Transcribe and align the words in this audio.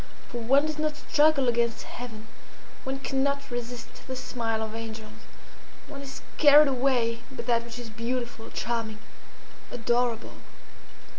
For 0.29 0.39
one 0.39 0.65
does 0.65 0.79
not 0.79 0.95
struggle 0.95 1.47
against 1.47 1.83
Heaven; 1.83 2.25
one 2.85 3.01
cannot 3.01 3.51
resist 3.51 4.07
the 4.07 4.15
smile 4.15 4.63
of 4.63 4.73
angels; 4.73 5.11
one 5.87 6.01
is 6.01 6.23
carried 6.39 6.67
away 6.67 7.21
by 7.29 7.43
that 7.43 7.63
which 7.63 7.77
is 7.77 7.91
beautiful, 7.91 8.49
charming, 8.49 8.97
adorable." 9.69 10.33